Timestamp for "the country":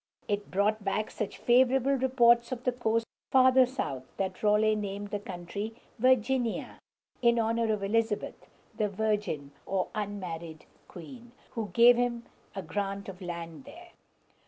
5.09-5.75